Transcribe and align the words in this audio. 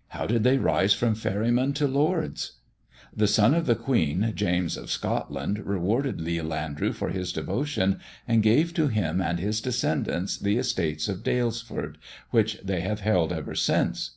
"How 0.16 0.26
did 0.26 0.44
they 0.44 0.56
rise 0.56 0.94
from 0.94 1.14
ferrymen 1.14 1.74
to 1.74 1.86
lords 1.86 2.52
]*' 1.86 2.52
"The 3.14 3.26
son 3.26 3.52
of 3.52 3.66
the 3.66 3.74
Queen, 3.74 4.32
James 4.34 4.78
of 4.78 4.90
England, 5.04 5.58
rewarded 5.58 6.22
Leal 6.22 6.54
Andrew 6.54 6.94
for 6.94 7.10
"his 7.10 7.34
devotion, 7.34 8.00
and 8.26 8.42
gave 8.42 8.72
to 8.76 8.88
him 8.88 9.20
and 9.20 9.38
his 9.38 9.60
descendants 9.60 10.38
the 10.38 10.56
estates 10.56 11.06
of 11.06 11.22
Dalesford, 11.22 11.98
which 12.30 12.58
they 12.64 12.80
have 12.80 13.00
held 13.00 13.30
ever 13.30 13.54
since." 13.54 14.12